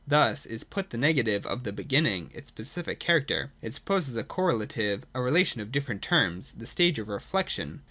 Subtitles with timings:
[0.07, 5.05] Thus is put the negative of the beginning, its specific character: it supposes a correlative,
[5.13, 7.79] a relation of different terms,— the stage of Reflection.